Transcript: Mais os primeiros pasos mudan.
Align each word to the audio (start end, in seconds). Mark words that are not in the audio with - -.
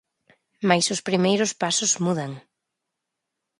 Mais 0.67 0.85
os 0.93 1.03
primeiros 1.07 1.51
pasos 1.61 1.91
mudan. 2.05 2.31